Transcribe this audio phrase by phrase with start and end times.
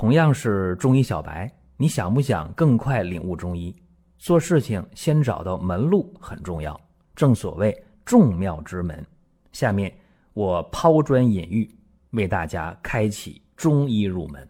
[0.00, 3.74] 同样是中医小白，你想不想更快领悟中医？
[4.16, 6.80] 做事情先找到门路很重要，
[7.16, 9.04] 正所谓众妙之门。
[9.50, 9.92] 下面
[10.34, 11.68] 我抛砖引玉，
[12.10, 14.48] 为大家开启中医入门。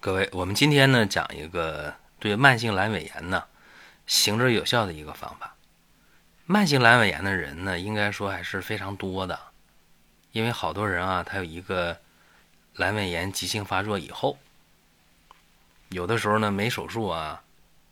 [0.00, 3.44] 各位，我们今天呢讲一个对慢性阑尾炎呢
[4.06, 5.54] 行之有效的一个方法。
[6.46, 9.38] 慢性阑尾炎的人呢，应该说还是非常多的，
[10.32, 11.94] 因为好多人啊，他有一个
[12.76, 14.38] 阑尾炎急性发作以后。
[15.94, 17.40] 有的时候呢，没手术啊，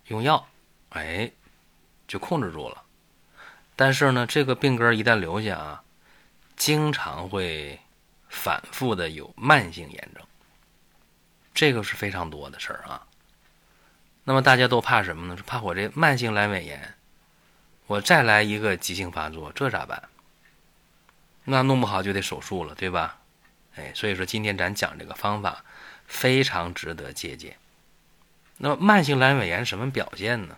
[0.09, 0.45] 用药，
[0.89, 1.31] 哎，
[2.09, 2.83] 就控制住了。
[3.77, 5.85] 但是呢，这个病根一旦留下啊，
[6.57, 7.79] 经常会
[8.29, 10.27] 反复的有慢性炎症，
[11.55, 13.07] 这个是非常多的事儿啊。
[14.25, 15.41] 那么大家都怕什么呢？
[15.47, 16.95] 怕我这慢性阑尾炎，
[17.87, 20.03] 我再来一个急性发作，这咋办？
[21.45, 23.21] 那弄不好就得手术了，对吧？
[23.77, 25.65] 哎，所以说今天咱讲这个方法，
[26.05, 27.57] 非常值得借鉴。
[28.59, 30.57] 那么慢性阑尾炎什么表现呢？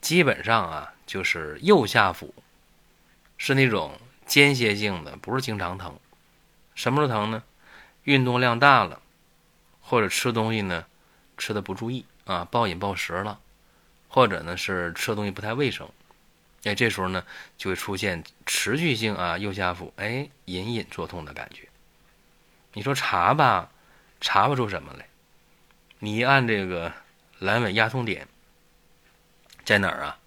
[0.00, 2.34] 基本上啊，就是右下腹
[3.38, 5.98] 是那种间歇性的，不是经常疼。
[6.74, 7.42] 什么时候疼呢？
[8.02, 9.00] 运动量大了，
[9.80, 10.84] 或者吃东西呢
[11.38, 13.40] 吃的不注意啊，暴饮暴食了，
[14.08, 15.88] 或者呢是吃东西不太卫生，
[16.64, 17.24] 哎，这时候呢
[17.56, 21.66] 就会出现持续性啊右下腹哎隐隐作痛的感觉。
[22.74, 23.70] 你说查吧，
[24.20, 25.06] 查不出什么来。
[26.00, 26.92] 你一按这个。
[27.44, 28.26] 阑尾压痛点
[29.64, 30.18] 在哪儿啊？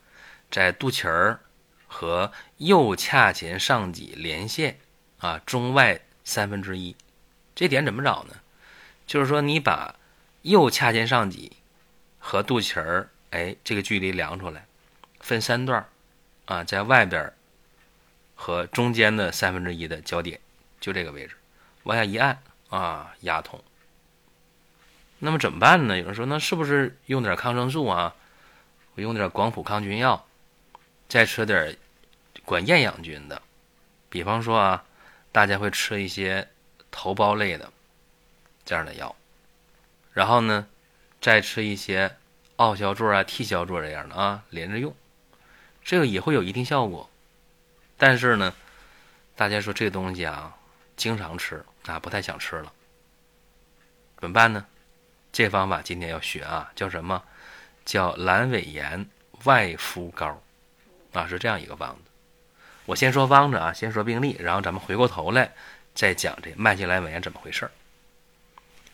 [0.49, 1.41] 在肚脐儿
[1.87, 4.77] 和右髂前上棘连线
[5.17, 6.95] 啊中外三分之一。
[7.55, 8.35] 这点怎么找呢？
[9.05, 9.95] 就是说你把
[10.43, 11.57] 右髂前上棘
[12.19, 14.65] 和肚脐儿，哎，这个距离量出来，
[15.19, 15.89] 分三段儿
[16.45, 17.33] 啊，在外边
[18.35, 20.39] 和中间的三分之一的交点，
[20.79, 21.35] 就这个位置，
[21.83, 23.63] 往下一按啊，压痛。
[25.19, 25.97] 那么怎么办呢？
[25.97, 28.15] 有人说，那是不是用点抗生素啊？
[28.95, 30.27] 我用点广谱抗菌药，
[31.09, 31.77] 再吃点
[32.45, 33.42] 管厌氧菌的，
[34.09, 34.86] 比方说啊，
[35.31, 36.47] 大家会吃一些
[36.92, 37.71] 头孢类的
[38.64, 39.15] 这样的药，
[40.14, 40.67] 然后呢，
[41.19, 42.15] 再吃一些
[42.58, 44.95] 奥硝唑啊、替硝唑这样的啊，连着用，
[45.83, 47.09] 这个也会有一定效果。
[47.97, 48.53] 但是呢，
[49.36, 50.55] 大家说这东西啊，
[50.95, 52.71] 经常吃啊，不太想吃了，
[54.19, 54.65] 怎么办呢？
[55.37, 57.21] 这方法今天要学啊，叫什么？
[57.86, 59.08] 叫阑尾炎
[59.43, 60.42] 外敷膏，
[61.14, 62.09] 啊，是这样一个方子。
[62.87, 65.53] 我先说方子啊，先说病例，然后咱们回过头来
[65.93, 67.71] 再讲这慢性阑尾炎怎么回事儿。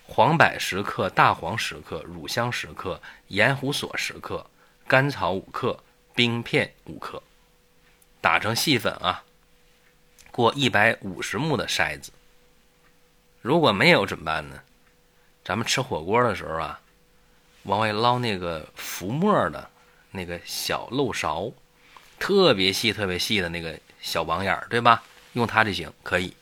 [0.06, 4.46] 黄柏十克，大黄十克，乳香十克，盐胡索十克，
[4.86, 5.82] 甘草五克，
[6.14, 7.24] 冰片五克，
[8.20, 9.24] 打成细粉啊，
[10.30, 12.12] 过一百五十目的筛子。
[13.40, 14.62] 如果没有怎么办呢？
[15.44, 16.80] 咱们吃火锅的时候啊，
[17.64, 19.70] 往外捞那个浮沫的
[20.12, 21.52] 那个小漏勺，
[22.20, 25.04] 特别细、特别细的那个小网眼儿，对吧？
[25.34, 26.34] 用它就行，可以。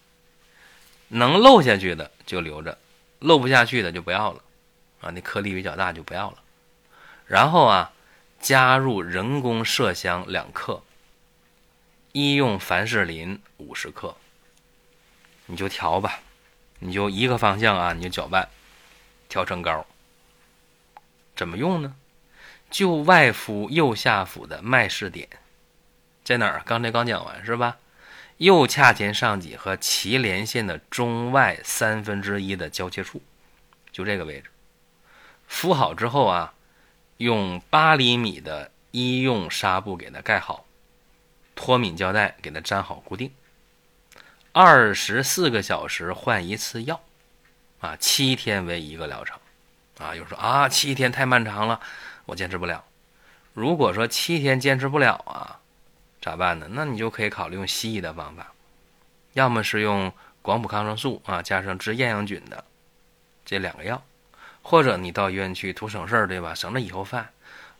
[1.08, 2.78] 能漏下去的就留着，
[3.20, 4.42] 漏不下去的就不要了。
[5.02, 6.38] 啊，那颗粒比较大就不要了。
[7.26, 7.92] 然后啊，
[8.40, 10.84] 加入人工麝香两克，
[12.12, 14.16] 医用凡士林五十克，
[15.48, 16.20] 你就调吧，
[16.80, 18.48] 你就一个方向啊，你就搅拌。
[19.32, 19.86] 调成膏，
[21.38, 21.96] 怎么用呢？
[22.70, 25.30] 就外敷右下腹的脉试点，
[26.22, 26.62] 在哪儿？
[26.66, 27.78] 刚才刚讲完是吧？
[28.40, 33.22] 右髂前上棘和脐连线的中外三分之一的交界处，
[33.94, 34.50] 就这个位置。
[35.48, 36.54] 敷好之后啊，
[37.16, 40.66] 用八厘米的医用纱布给它盖好，
[41.56, 43.32] 脱敏胶带给它粘好固定。
[44.52, 47.02] 二十四个小时换一次药。
[47.82, 49.38] 啊，七天为一个疗程，
[49.98, 51.80] 啊，有人说啊，七天太漫长了，
[52.26, 52.84] 我坚持不了。
[53.54, 55.60] 如果说七天坚持不了啊，
[56.22, 56.68] 咋办呢？
[56.70, 58.54] 那你就可以考虑用西医的方法，
[59.34, 62.64] 要么是用广谱抗生素啊，加上治厌氧菌的
[63.44, 64.02] 这两个药，
[64.62, 66.54] 或者你到医院去图省事儿，对吧？
[66.54, 67.28] 省着以后犯。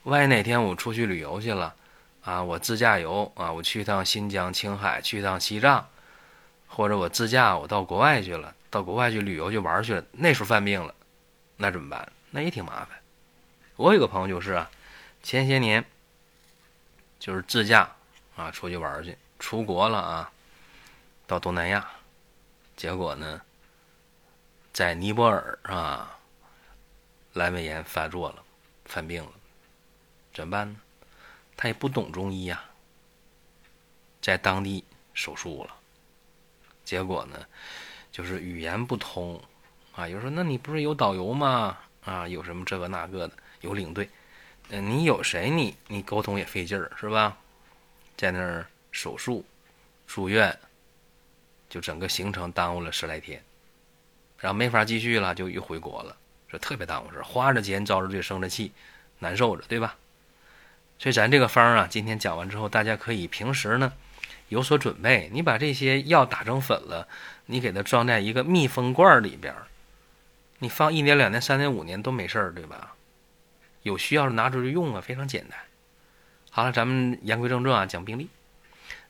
[0.04, 1.76] 万一哪天我出去旅游去了，
[2.24, 5.88] 啊，我自驾游啊，我去一趟新疆、青海，去一趟西藏，
[6.68, 8.56] 或者我自驾我到国外去了。
[8.72, 10.96] 到国外去旅游去玩去了，那时候犯病了，
[11.58, 12.12] 那怎么办？
[12.32, 13.00] 那也挺麻烦。
[13.76, 14.72] 我有个朋友就是啊，
[15.22, 15.86] 前些年
[17.20, 17.94] 就是自驾
[18.38, 20.32] 啊出去玩去，出国了啊，
[21.28, 21.86] 到东南亚，
[22.78, 23.42] 结果呢，
[24.72, 26.18] 在尼泊尔啊，
[27.34, 28.42] 阑尾炎发作了，
[28.86, 29.32] 犯病了，
[30.34, 30.80] 怎么办呢？
[31.58, 32.64] 他也不懂中医呀，
[34.22, 35.76] 在当地手术了，
[36.86, 37.46] 结果呢？
[38.12, 39.42] 就是语言不通，
[39.94, 40.08] 啊。
[40.08, 41.78] 有人说，那你不是有导游吗？
[42.04, 44.10] 啊，有什么这个那个的，有领队。
[44.70, 45.50] 嗯，你有谁？
[45.50, 47.38] 你你沟通也费劲儿，是吧？
[48.18, 49.46] 在那儿手术、
[50.08, 50.58] 住院，
[51.70, 53.42] 就整个行程耽误了十来天，
[54.38, 56.16] 然后没法继续了，就又回国了，
[56.50, 58.72] 这特别耽误事花着钱遭着罪，生着气，
[59.20, 59.96] 难受着，对吧？
[61.00, 63.92] 所以咱这个方啊，今天讲完之后，大家可以平时呢
[64.50, 65.30] 有所准备。
[65.34, 67.08] 你把这些药打成粉了，
[67.52, 69.54] 你给它装在一个密封罐里边，
[70.60, 72.96] 你放一年、两年、三年、五年都没事儿，对吧？
[73.84, 75.60] 有需要拿出去用啊，非常简单。
[76.50, 78.30] 好了，咱们言归正传啊，讲病例。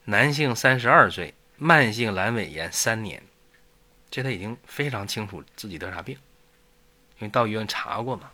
[0.06, 3.22] 男性三十二岁，慢性阑尾炎三年，
[4.10, 6.16] 这他已经非常清楚自己得啥病，
[7.20, 8.32] 因为到医院查过嘛。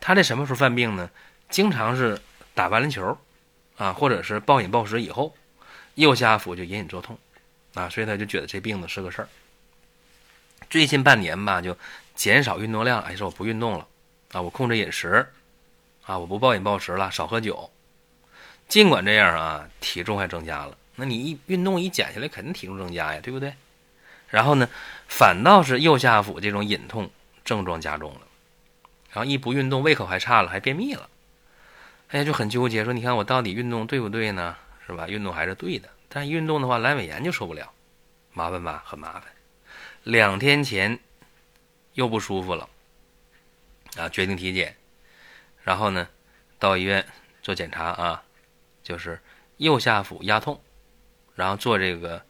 [0.00, 1.10] 他这什么时候犯病呢？
[1.48, 2.20] 经常是。
[2.54, 3.16] 打完篮球，
[3.78, 5.34] 啊，或者是暴饮暴食以后，
[5.94, 7.18] 右下腹就隐隐作痛，
[7.74, 9.28] 啊，所以他就觉得这病呢是个事儿。
[10.68, 11.76] 最近半年吧，就
[12.14, 13.86] 减少运动量，哎，说我不运动了，
[14.32, 15.26] 啊，我控制饮食，
[16.04, 17.70] 啊，我不暴饮暴食了，少喝酒。
[18.68, 20.76] 尽管这样啊，体重还增加了。
[20.96, 23.54] 那你一运动一减下来，肯定体重增加呀，对不对？
[24.28, 24.68] 然后呢，
[25.08, 27.10] 反倒是右下腹这种隐痛
[27.44, 28.20] 症状加重了，
[29.10, 31.08] 然后一不运动，胃口还差了，还便秘了。
[32.08, 34.56] 哎呀，就很纠结，说你看我到底运动对不对呢？
[34.86, 35.06] 是吧？
[35.08, 37.72] 运动还是对的，但运动的话，阑尾炎就受不了，
[38.34, 38.82] 麻烦吧？
[38.84, 39.24] 很麻烦。
[40.02, 40.98] 两天前
[41.94, 42.68] 又不舒服了，
[43.96, 44.76] 啊，决定体检，
[45.62, 46.06] 然后呢，
[46.58, 47.02] 到医院
[47.40, 48.22] 做检查啊，
[48.82, 49.18] 就是
[49.56, 50.60] 右下腹压痛，
[51.34, 52.22] 然后做这个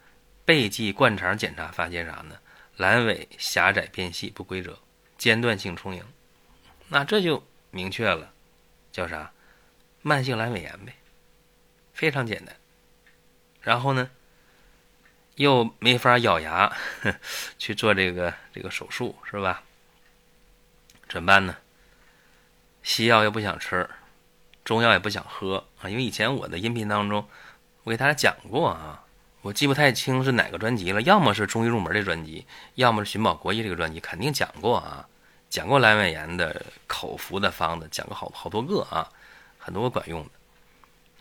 [0.44, 2.38] 背际灌肠检查，发现啥呢？
[2.78, 4.78] 阑尾狭窄变细不规则，
[5.18, 6.04] 间断性充盈，
[6.86, 8.32] 那这就明确了，
[8.92, 9.32] 叫啥？
[10.02, 10.94] 慢性阑尾炎呗，
[11.92, 12.56] 非常简单。
[13.62, 14.10] 然后呢，
[15.36, 16.76] 又没法咬牙
[17.58, 19.62] 去做这个这个手术，是吧？
[21.08, 21.56] 怎么办呢？
[22.82, 23.88] 西药又不想吃，
[24.64, 25.88] 中药也不想喝啊。
[25.88, 27.28] 因为以前我的音频当中，
[27.84, 29.04] 我给大家讲过啊，
[29.42, 35.08] 我记不太清是哪个专辑了，要么是中医入门的专辑，要么是寻宝国医这个专辑，肯定讲过啊，
[35.48, 39.08] 讲过阑尾炎的口服的方子，讲过好好多个啊。
[39.64, 40.30] 很多管用的，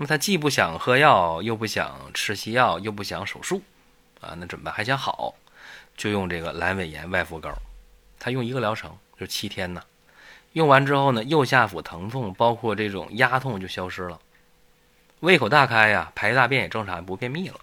[0.01, 3.61] 那么他既不想喝药，又不想吃西药，又不想手术，
[4.19, 4.73] 啊，那怎么办？
[4.73, 5.35] 还想好，
[5.95, 7.53] 就用这个阑尾炎外敷膏。
[8.17, 9.83] 他用一个疗程，就七天呢。
[10.53, 14.19] 用完之后呢，右下腹疼痛，包括这种压痛就消失了，
[15.19, 17.59] 胃口大开呀，排大便也正常，不便秘了，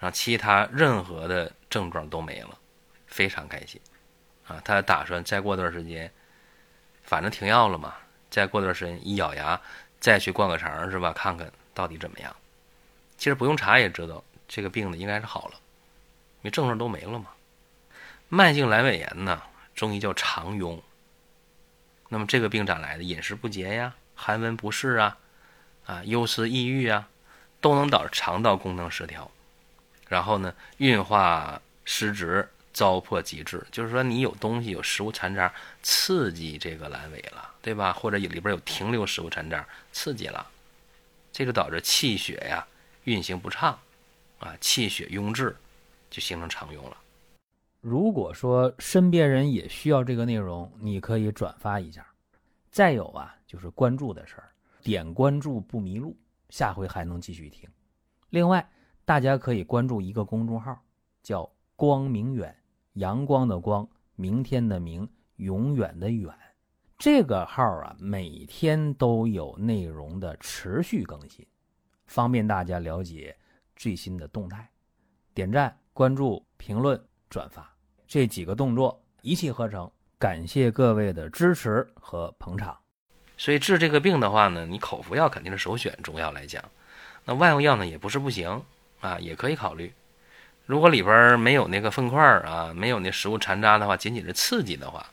[0.00, 2.56] 啊，其他任何的症状都没了，
[3.06, 3.78] 非常开心，
[4.46, 6.10] 啊，他打算再过段时间，
[7.02, 7.96] 反正停药了嘛，
[8.30, 9.60] 再过段时间一咬牙。
[10.00, 11.12] 再去灌个肠是吧？
[11.12, 12.34] 看看到底怎么样。
[13.18, 15.54] 其实不用查也知道，这个病呢应该是好了，
[16.40, 17.26] 因为症状都没了嘛。
[18.28, 19.42] 慢性阑尾炎呢，
[19.74, 20.80] 中医叫肠痈。
[22.08, 23.02] 那么这个病咋来的？
[23.02, 25.18] 饮食不节呀，寒温不适啊，
[25.84, 27.08] 啊，忧思抑郁啊，
[27.60, 29.30] 都能导致肠道功能失调，
[30.08, 32.48] 然后呢，运化失职。
[32.72, 35.52] 糟粕极致，就是说你有东西有食物残渣
[35.82, 37.92] 刺激这个阑尾了，对吧？
[37.92, 40.46] 或者里边有停留食物残渣刺激了，
[41.32, 42.66] 这就导致气血呀
[43.04, 43.78] 运行不畅，
[44.38, 45.56] 啊，气血壅滞，
[46.08, 46.96] 就形成肠痈了。
[47.80, 52.06] 如果说身边人也需要这个内容，你可以转发一下。
[52.70, 54.52] 再有啊，就是关注的事儿，
[54.82, 56.16] 点关注不迷路，
[56.50, 57.68] 下回还能继续听。
[58.28, 58.70] 另外，
[59.04, 60.80] 大家可以关注一个公众号，
[61.22, 62.54] 叫光明远。
[62.94, 66.32] 阳光的光，明天的明，永远的远。
[66.98, 71.46] 这个号啊，每天都有内容的持续更新，
[72.06, 73.36] 方便大家了解
[73.76, 74.68] 最新的动态。
[75.32, 77.72] 点赞、关注、评论、转发
[78.06, 79.90] 这几个动作一气呵成。
[80.18, 82.76] 感谢各位的支持和捧场。
[83.38, 85.96] 所以治这个病的话呢，你口服药肯定是首选。
[86.02, 86.62] 中药来讲，
[87.24, 88.62] 那外用药呢也不是不行
[89.00, 89.90] 啊，也可以考虑。
[90.70, 95.04] 如果里边没有那个粪块啊，没有那食物残渣的话，仅仅是刺激的话，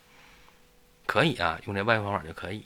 [1.07, 2.63] 可以啊，用这外方法就可以。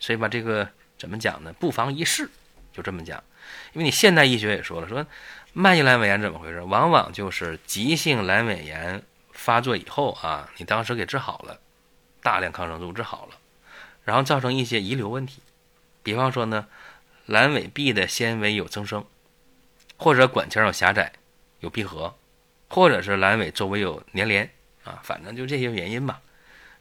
[0.00, 1.52] 所以吧这个怎么讲呢？
[1.60, 2.28] 不妨一试，
[2.72, 3.22] 就这么讲。
[3.72, 5.06] 因为你现代医学也说了，说
[5.52, 6.60] 慢性阑尾炎怎么回事？
[6.60, 11.60] 往往就是急性阑尾炎发作以后啊，你当时给治好了，
[12.20, 13.36] 大量抗生素治好了，
[14.02, 15.40] 然后造成一些遗留问题，
[16.02, 16.66] 比方说呢，
[17.28, 19.04] 阑尾壁的纤维有增生，
[19.96, 21.12] 或者管腔有狭窄。
[21.60, 22.14] 有闭合，
[22.68, 24.50] 或者是阑尾周围有粘连
[24.84, 26.20] 啊，反正就这些原因吧。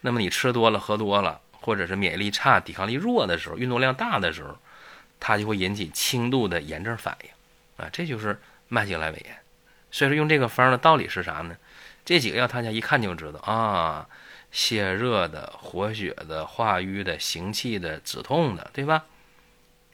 [0.01, 4.57] 那么你吃多了、喝多了，或者是免疫力差、抵抗力弱的时候，运动量大的时候，
[5.19, 7.29] 它就会引起轻度的炎症反应
[7.84, 9.38] 啊，这就是慢性阑尾炎。
[9.89, 11.57] 所以说用这个方的道理是啥呢？
[12.05, 14.07] 这几个药大家一看就知道啊，
[14.53, 19.05] 泻热的、活血的、化瘀的、行气的、止痛的，对吧？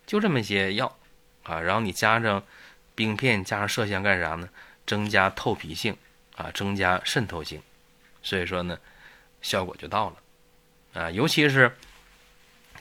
[0.05, 0.97] 就这么些药
[1.43, 2.43] 啊，然后你加上
[2.93, 4.49] 冰片，加上麝香干啥呢？
[4.85, 5.95] 增加透皮性
[6.35, 7.61] 啊，增加渗透性，
[8.21, 8.77] 所以说呢，
[9.41, 11.11] 效果就到了啊。
[11.11, 11.75] 尤其是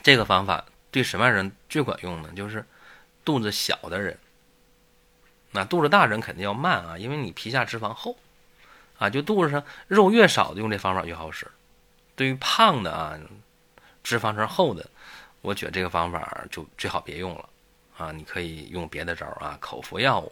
[0.01, 2.29] 这个方法对什么样人最管用呢？
[2.35, 2.65] 就是
[3.23, 4.17] 肚子小的人。
[5.51, 8.17] 那肚子大人肯定要慢啊，因为你皮下脂肪厚
[8.97, 11.49] 啊，就肚子上肉越少的用这方法越好使。
[12.15, 13.17] 对于胖的啊，
[14.03, 14.89] 脂肪层厚的，
[15.41, 17.49] 我觉得这个方法就最好别用了
[17.97, 20.31] 啊，你可以用别的招啊，口服药物